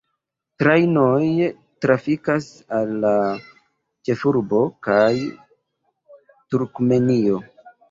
Trajnoj 0.61 1.49
trafikas 1.85 2.47
al 2.79 2.95
la 3.03 3.13
ĉefurbo 4.09 4.65
kaj 4.89 5.05
Turkmenio. 6.53 7.41